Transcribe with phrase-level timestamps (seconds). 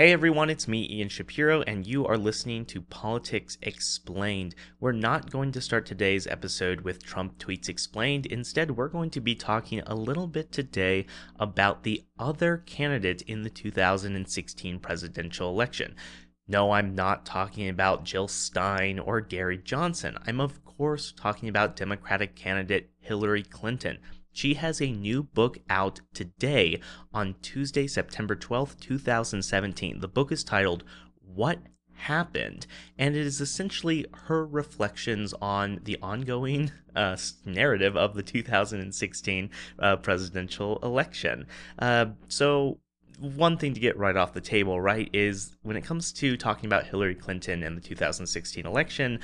[0.00, 4.54] Hey everyone, it's me, Ian Shapiro, and you are listening to Politics Explained.
[4.78, 8.24] We're not going to start today's episode with Trump Tweets Explained.
[8.26, 11.06] Instead, we're going to be talking a little bit today
[11.40, 15.96] about the other candidate in the 2016 presidential election.
[16.46, 20.16] No, I'm not talking about Jill Stein or Gary Johnson.
[20.28, 23.98] I'm, of course, talking about Democratic candidate Hillary Clinton.
[24.32, 26.80] She has a new book out today
[27.12, 30.00] on Tuesday, September 12th, 2017.
[30.00, 30.84] The book is titled
[31.20, 31.58] What
[31.92, 32.66] Happened?
[32.96, 39.96] And it is essentially her reflections on the ongoing uh, narrative of the 2016 uh,
[39.96, 41.46] presidential election.
[41.78, 42.78] Uh, so,
[43.18, 46.66] one thing to get right off the table, right, is when it comes to talking
[46.66, 49.18] about Hillary Clinton and the 2016 election,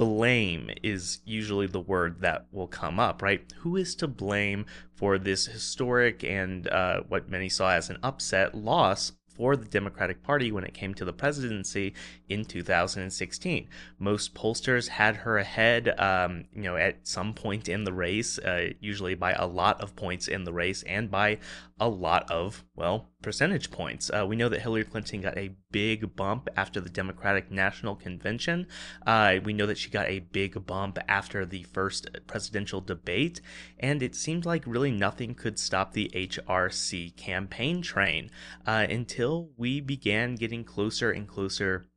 [0.00, 3.42] blame is usually the word that will come up, right?
[3.58, 4.64] Who is to blame
[4.94, 10.22] for this historic and uh, what many saw as an upset loss for the Democratic
[10.22, 11.92] Party when it came to the presidency
[12.30, 13.68] in 2016.
[13.98, 18.70] Most pollsters had her ahead, um, you know, at some point in the race, uh,
[18.80, 21.38] usually by a lot of points in the race and by
[21.80, 24.10] a lot of, well, percentage points.
[24.10, 28.66] Uh, we know that Hillary Clinton got a big bump after the Democratic National Convention.
[29.06, 33.40] Uh, we know that she got a big bump after the first presidential debate.
[33.78, 38.30] And it seemed like really nothing could stop the HRC campaign train
[38.66, 41.88] uh, until we began getting closer and closer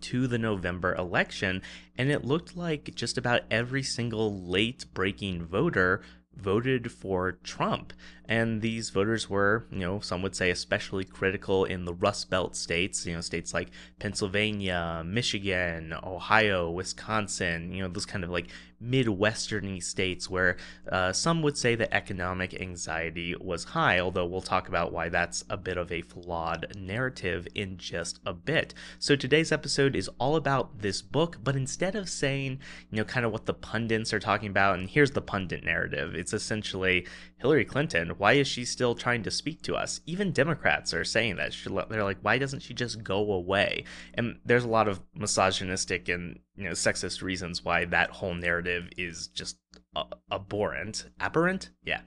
[0.00, 1.62] to the November election,
[1.96, 6.02] and it looked like just about every single late breaking voter
[6.36, 7.92] voted for Trump.
[8.26, 12.56] And these voters were, you know, some would say especially critical in the Rust Belt
[12.56, 18.48] states, you know, states like Pennsylvania, Michigan, Ohio, Wisconsin, you know, those kind of like
[18.82, 20.56] midwesterny states where
[20.90, 25.44] uh, some would say that economic anxiety was high, although we'll talk about why that's
[25.48, 28.74] a bit of a flawed narrative in just a bit.
[28.98, 32.58] So today's episode is all about this book, but instead of saying,
[32.90, 36.14] you know, kind of what the pundits are talking about, and here's the pundit narrative,
[36.14, 37.06] it's essentially
[37.38, 40.00] Hillary Clinton, why is she still trying to speak to us?
[40.06, 41.54] Even Democrats are saying that.
[41.88, 43.84] They're like, why doesn't she just go away?
[44.14, 48.88] And there's a lot of misogynistic and you know sexist reasons why that whole narrative
[48.96, 49.56] is just
[50.30, 51.70] abhorrent aberrant?
[51.84, 52.00] Yeah.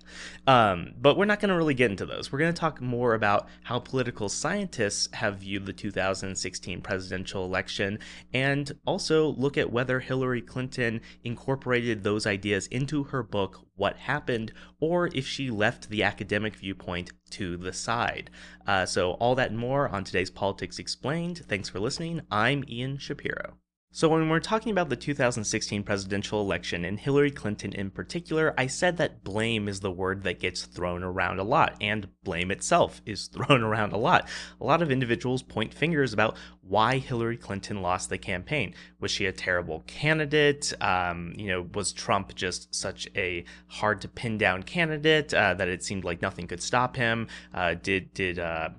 [0.46, 2.31] Um, but we're not going to really get into those.
[2.31, 8.00] We're going to talk more about how political scientists have viewed the 2016 presidential election
[8.34, 14.52] and also look at whether hillary clinton incorporated those ideas into her book what happened
[14.80, 18.30] or if she left the academic viewpoint to the side.
[18.66, 21.40] Uh, so all that and more on today's politics explained.
[21.47, 22.22] Thanks for listening.
[22.31, 23.58] I'm ian shapiro
[23.92, 28.68] so, when we're talking about the 2016 presidential election and Hillary Clinton in particular, I
[28.68, 33.02] said that blame is the word that gets thrown around a lot, and blame itself
[33.06, 34.28] is thrown around a lot.
[34.59, 38.76] A lot of individuals point fingers about why Hillary Clinton lost the campaign.
[39.00, 40.74] Was she a terrible candidate?
[40.81, 45.70] Um, you know, was Trump just such a hard to pin down candidate uh, that
[45.70, 47.28] it seemed like nothing could stop him?
[47.53, 48.70] Uh, did did uh,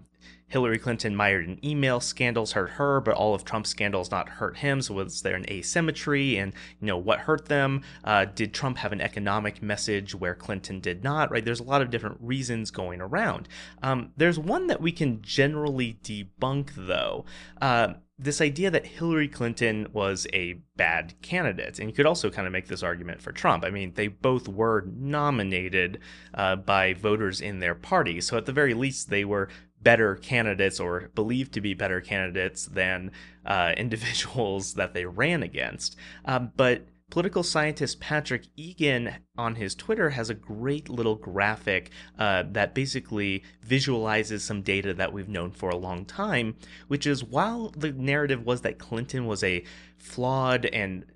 [0.48, 4.58] Hillary Clinton mired in email scandals hurt her, but all of Trump's scandals not hurt
[4.58, 4.80] him.
[4.82, 6.36] So was there an asymmetry?
[6.36, 7.82] And you know what hurt them?
[8.04, 11.30] Uh, did Trump have an economic message where Clinton did not?
[11.30, 11.44] Right?
[11.44, 13.48] There's a lot of different reasons going around.
[13.82, 17.24] Um, there's one that we can generally debunk, though.
[17.60, 21.78] Uh, this idea that Hillary Clinton was a bad candidate.
[21.78, 23.64] And you could also kind of make this argument for Trump.
[23.64, 26.00] I mean, they both were nominated
[26.34, 28.20] uh, by voters in their party.
[28.20, 29.48] So at the very least, they were
[29.80, 33.12] better candidates or believed to be better candidates than
[33.46, 35.96] uh, individuals that they ran against.
[36.24, 42.44] Um, but political scientist Patrick Egan on his Twitter has a great little graphic uh,
[42.50, 46.56] that basically visualizes some data that we've known for a long time,
[46.88, 49.64] which is while the narrative was that Clinton was a
[49.96, 51.06] flawed and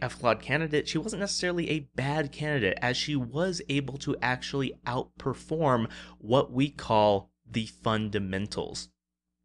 [0.00, 4.72] a flawed candidate, she wasn't necessarily a bad candidate, as she was able to actually
[4.86, 5.88] outperform
[6.18, 8.88] what we call the fundamentals.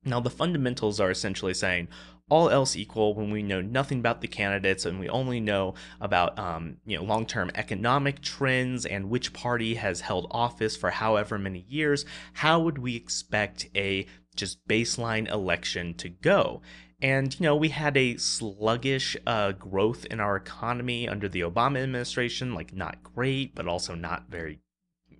[0.03, 1.87] Now, the fundamentals are essentially saying
[2.29, 6.37] all else equal when we know nothing about the candidates and we only know about
[6.39, 11.65] um, you know long-term economic trends and which party has held office for however many
[11.69, 12.03] years
[12.33, 16.61] how would we expect a just baseline election to go
[17.01, 21.83] and, you know, we had a sluggish uh, growth in our economy under the Obama
[21.83, 24.59] administration, like not great, but also not very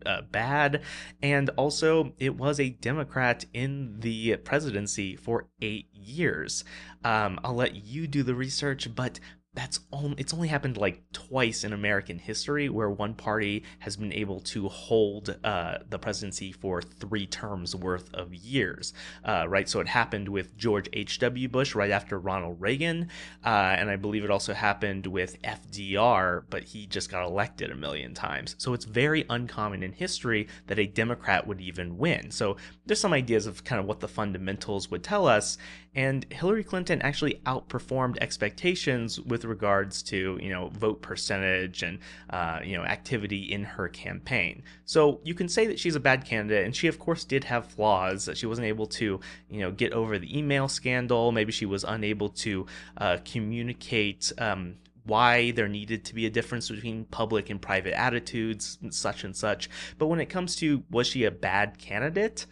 [0.05, 0.81] uh, bad.
[1.21, 6.63] And also, it was a Democrat in the presidency for eight years.
[7.03, 9.19] Um, I'll let you do the research, but
[9.55, 14.11] that's only it's only happened like twice in American history where one party has been
[14.13, 18.93] able to hold uh, the presidency for three terms worth of years,
[19.23, 19.67] uh, right?
[19.69, 21.19] So it happened with George H.
[21.19, 21.47] W.
[21.47, 23.09] Bush right after Ronald Reagan,
[23.45, 27.75] uh, and I believe it also happened with FDR, but he just got elected a
[27.75, 28.55] million times.
[28.57, 32.29] So it's very uncommon in history that a Democrat would even win.
[32.31, 35.57] So there's some ideas of kind of what the fundamentals would tell us,
[35.95, 41.99] and Hillary Clinton actually outperformed expectations with regards to you know vote percentage and
[42.29, 44.61] uh, you know activity in her campaign.
[44.83, 47.65] So you can say that she's a bad candidate, and she of course did have
[47.65, 48.25] flaws.
[48.25, 49.19] That she wasn't able to
[49.49, 51.31] you know get over the email scandal.
[51.31, 52.65] Maybe she was unable to
[52.97, 54.31] uh, communicate.
[54.37, 54.75] Um,
[55.05, 59.69] why there needed to be a difference between public and private attitudes, such and such.
[59.99, 62.47] But when it comes to was she a bad candidate?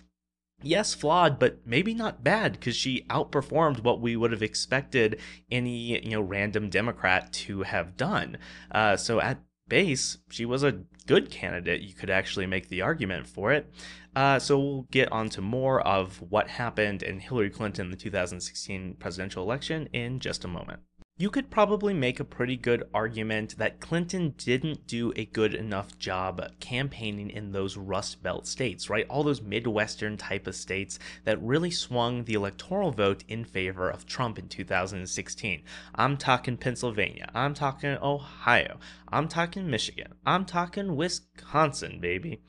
[0.64, 5.20] Yes, flawed, but maybe not bad because she outperformed what we would have expected
[5.52, 8.38] any you know random Democrat to have done.
[8.72, 11.82] Uh, so at base, she was a good candidate.
[11.82, 13.72] You could actually make the argument for it.
[14.16, 18.96] Uh, so we'll get on to more of what happened in Hillary Clinton the 2016
[19.00, 20.82] presidential election in just a moment.
[21.16, 26.00] You could probably make a pretty good argument that Clinton didn't do a good enough
[26.00, 29.06] job campaigning in those Rust Belt states, right?
[29.10, 34.08] All those Midwestern type of states that really swung the electoral vote in favor of
[34.08, 35.62] Trump in 2016.
[35.94, 37.30] I'm talking Pennsylvania.
[37.36, 38.80] I'm talking Ohio.
[39.08, 40.16] I'm talking Michigan.
[40.26, 42.42] I'm talking Wisconsin, baby.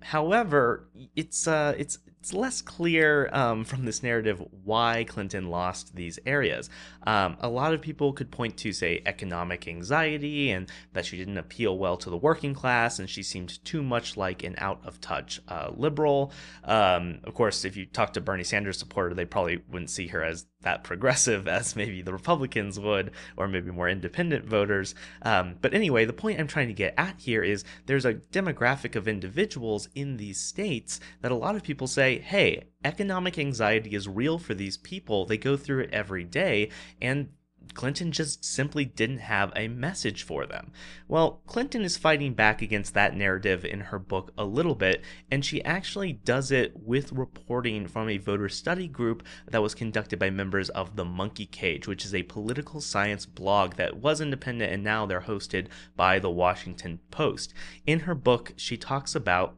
[0.00, 6.18] However, it's uh, it's it's less clear um, from this narrative why Clinton lost these
[6.26, 6.68] areas.
[7.06, 11.38] Um, a lot of people could point to, say, economic anxiety and that she didn't
[11.38, 15.00] appeal well to the working class and she seemed too much like an out of
[15.00, 16.32] touch uh, liberal.
[16.64, 20.24] Um, of course, if you talk to Bernie Sanders supporter, they probably wouldn't see her
[20.24, 24.96] as that progressive as maybe the Republicans would, or maybe more independent voters.
[25.22, 28.96] Um, but anyway, the point I'm trying to get at here is there's a demographic
[28.96, 34.08] of individuals in these states that a lot of people say, hey, economic anxiety is
[34.08, 35.24] real for these people.
[35.24, 36.70] They go through it every day,
[37.00, 37.28] and
[37.74, 40.72] Clinton just simply didn't have a message for them.
[41.08, 45.44] Well, Clinton is fighting back against that narrative in her book a little bit, and
[45.44, 50.30] she actually does it with reporting from a voter study group that was conducted by
[50.30, 54.82] members of the Monkey Cage, which is a political science blog that was independent and
[54.82, 57.54] now they're hosted by the Washington Post.
[57.86, 59.56] In her book, she talks about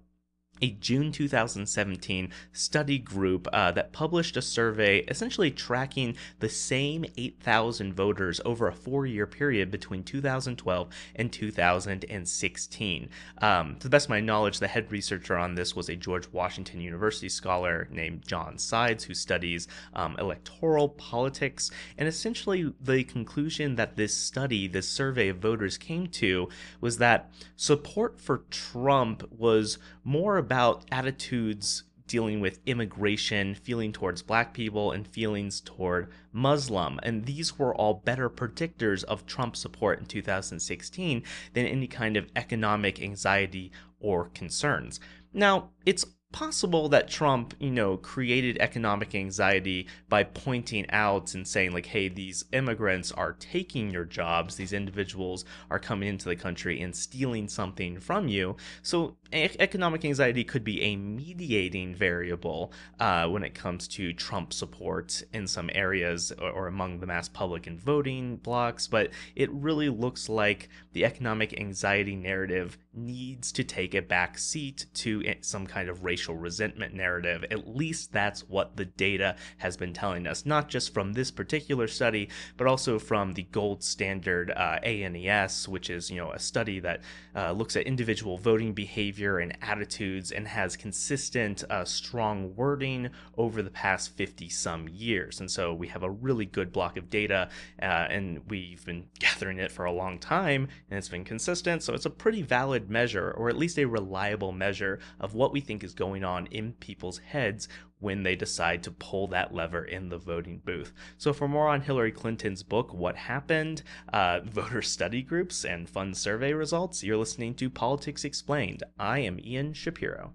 [0.63, 7.95] a June 2017 study group uh, that published a survey essentially tracking the same 8,000
[7.95, 13.09] voters over a four year period between 2012 and 2016.
[13.41, 16.29] Um, to the best of my knowledge, the head researcher on this was a George
[16.33, 21.71] Washington University scholar named John Sides, who studies um, electoral politics.
[21.97, 26.49] And essentially, the conclusion that this study, this survey of voters came to,
[26.81, 34.55] was that support for Trump was more about attitudes dealing with immigration, feeling towards black
[34.55, 36.99] people, and feelings toward Muslim.
[37.03, 41.23] And these were all better predictors of Trump support in 2016
[41.53, 45.01] than any kind of economic anxiety or concerns.
[45.35, 51.73] Now, it's possible that Trump, you know, created economic anxiety by pointing out and saying,
[51.73, 56.81] like, hey, these immigrants are taking your jobs, these individuals are coming into the country
[56.81, 58.57] and stealing something from you.
[58.83, 65.23] So, economic anxiety could be a mediating variable uh, when it comes to Trump support
[65.33, 69.89] in some areas or, or among the mass public and voting blocks, but it really
[69.89, 75.89] looks like the economic anxiety narrative needs to take a back seat to some kind
[75.89, 77.45] of racial racial resentment narrative.
[77.49, 81.87] At least that's what the data has been telling us, not just from this particular
[81.87, 86.81] study, but also from the gold standard uh, ANES, which is you know a study
[86.81, 87.03] that
[87.37, 93.63] uh, looks at individual voting behavior and attitudes and has consistent, uh, strong wording over
[93.63, 95.39] the past 50 some years.
[95.39, 97.49] And so we have a really good block of data,
[97.81, 101.85] uh, and we've been gathering it for a long time, and it's been consistent.
[101.85, 105.61] So it's a pretty valid measure, or at least a reliable measure of what we
[105.61, 107.69] think is going going on in people's heads
[108.01, 110.93] when they decide to pull that lever in the voting booth.
[111.19, 116.15] So, for more on Hillary Clinton's book, What Happened, uh, voter study groups, and fun
[116.15, 118.85] survey results, you're listening to Politics Explained.
[118.99, 120.35] I am Ian Shapiro.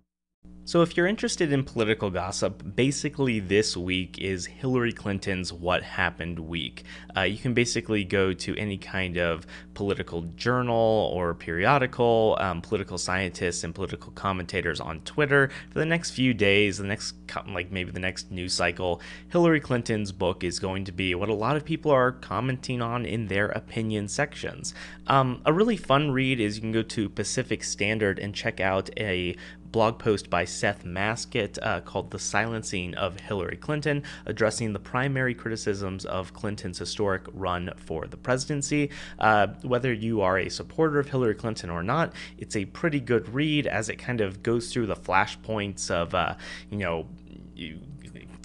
[0.65, 6.39] So, if you're interested in political gossip, basically this week is Hillary Clinton's What Happened
[6.39, 6.83] week.
[7.17, 12.97] Uh, you can basically go to any kind of political journal or periodical, um, political
[12.97, 17.15] scientists and political commentators on Twitter for the next few days, the next,
[17.45, 19.01] like maybe the next news cycle.
[19.27, 23.05] Hillary Clinton's book is going to be what a lot of people are commenting on
[23.05, 24.73] in their opinion sections.
[25.07, 28.89] Um, a really fun read is you can go to Pacific Standard and check out
[28.97, 29.35] a
[29.73, 35.33] blog post by Seth Masket uh, called The Silencing of Hillary Clinton, addressing the primary
[35.33, 38.91] criticisms of Clinton's historic run for the presidency.
[39.19, 43.27] Uh, whether you are a supporter of Hillary Clinton or not, it's a pretty good
[43.33, 46.35] read as it kind of goes through the flashpoints of, uh,
[46.69, 47.07] you know,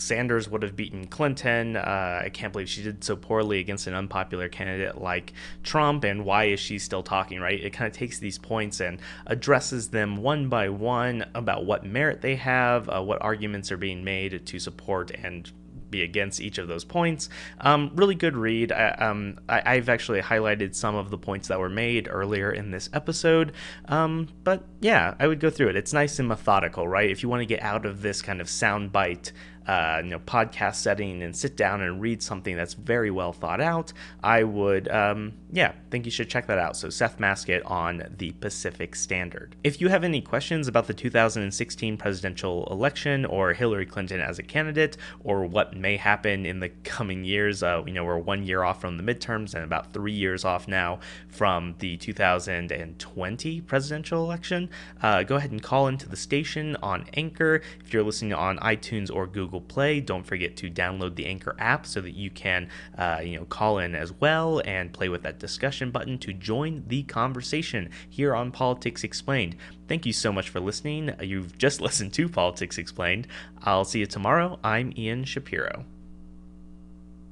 [0.00, 1.76] Sanders would have beaten Clinton.
[1.76, 6.25] Uh, I can't believe she did so poorly against an unpopular candidate like Trump, and
[6.25, 7.62] why is she still talking, right?
[7.62, 12.21] It kind of takes these points and addresses them one by one about what merit
[12.21, 15.50] they have, uh, what arguments are being made to support and
[15.90, 17.28] be against each of those points.
[17.61, 18.73] Um, really good read.
[18.73, 22.71] I, um, I, have actually highlighted some of the points that were made earlier in
[22.71, 23.52] this episode.
[23.87, 25.76] Um, but yeah, I would go through it.
[25.76, 27.11] It's nice and methodical, right?
[27.11, 29.33] If you want to get out of this kind of soundbite
[29.69, 33.61] uh, you know podcast setting and sit down and read something that's very well thought
[33.61, 33.93] out,
[34.25, 36.77] I would um, yeah think you should check that out.
[36.77, 39.55] So Seth Masket on the Pacific Standard.
[39.63, 44.43] If you have any questions about the 2016 presidential election or Hillary Clinton as a
[44.43, 48.63] candidate or what may happen in the coming years, uh, you know we're one year
[48.63, 50.99] off from the midterms and about three years off now
[51.29, 54.71] from the 2020 presidential election.
[55.03, 59.15] Uh, go ahead and call into the station on Anchor if you're listening on iTunes
[59.15, 60.00] or Google Google Play.
[60.00, 63.79] Don't forget to download the Anchor app so that you can, uh, you know, call
[63.79, 68.53] in as well and play with that discussion button to join the conversation here on
[68.53, 69.57] Politics Explained.
[69.88, 71.15] Thank you so much for listening.
[71.21, 73.27] You've just listened to Politics Explained.
[73.62, 74.59] I'll see you tomorrow.
[74.62, 75.85] I'm Ian Shapiro.